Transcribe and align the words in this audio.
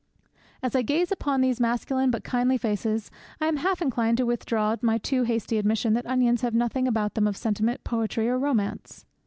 As 0.63 0.73
I 0.75 0.81
gaze 0.81 1.11
upon 1.11 1.41
these 1.41 1.59
masculine 1.59 2.09
but 2.09 2.23
kindly 2.23 2.57
faces 2.57 3.11
I 3.39 3.45
am 3.45 3.57
half 3.57 3.83
inclined 3.83 4.17
to 4.17 4.25
withdraw 4.25 4.75
my 4.81 4.97
too 4.97 5.25
hasty 5.25 5.59
admission 5.59 5.93
that 5.93 6.07
onions 6.07 6.41
have 6.41 6.55
nothing 6.55 6.87
about 6.87 7.13
them 7.13 7.27
of 7.27 7.37
sentiment, 7.37 7.83
poetry, 7.83 8.27
or 8.27 8.39
romance. 8.39 9.05